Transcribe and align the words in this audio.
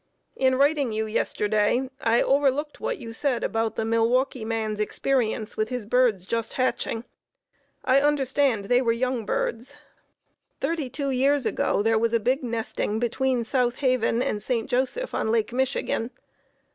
In 0.35 0.55
writing 0.55 0.91
you 0.91 1.05
yesterday, 1.05 1.87
I 2.01 2.23
overlooked 2.23 2.79
what 2.79 2.97
you 2.97 3.13
said 3.13 3.43
about 3.43 3.75
the 3.75 3.85
Milwaukee 3.85 4.43
man's 4.43 4.79
experience 4.79 5.55
with 5.55 5.69
his 5.69 5.85
birds 5.85 6.25
just 6.25 6.53
hatching. 6.53 7.03
I 7.85 7.99
understand 8.01 8.65
they 8.65 8.81
were 8.81 8.93
young 8.93 9.27
birds. 9.27 9.75
Thirty 10.59 10.89
two 10.89 11.11
years 11.11 11.45
ago 11.45 11.83
there 11.83 11.99
was 11.99 12.15
a 12.15 12.19
big 12.19 12.41
nesting 12.41 12.97
between 12.97 13.43
South 13.43 13.75
Haven 13.75 14.23
and 14.23 14.41
St. 14.41 14.67
Joseph 14.67 15.13
on 15.13 15.31
Lake 15.31 15.53
Michigan. 15.53 16.09